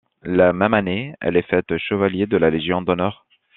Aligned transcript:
La 0.23 0.51
même 0.51 0.73
année, 0.73 1.13
elle 1.21 1.37
est 1.37 1.47
faite 1.47 1.77
chevalier 1.77 2.25
de 2.25 2.35
la 2.35 2.49
Légion 2.49 2.81
d'honneur. 2.81 3.27